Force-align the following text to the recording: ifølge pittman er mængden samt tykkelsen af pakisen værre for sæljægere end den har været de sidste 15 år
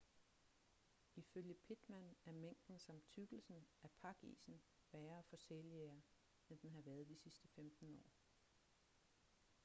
ifølge 1.15 1.53
pittman 1.55 2.15
er 2.25 2.31
mængden 2.31 2.79
samt 2.79 3.07
tykkelsen 3.07 3.67
af 3.83 3.89
pakisen 4.01 4.61
værre 4.91 5.23
for 5.29 5.35
sæljægere 5.37 6.01
end 6.49 6.59
den 6.59 6.71
har 6.73 6.81
været 6.81 7.07
de 7.09 7.15
sidste 7.17 7.47
15 7.47 7.87
år 7.95 8.11